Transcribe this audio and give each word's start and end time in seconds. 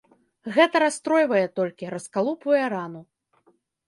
Гэта 0.55 0.79
расстройвае 0.83 1.41
толькі, 1.59 1.89
раскалупвае 1.95 2.63
рану. 2.75 3.01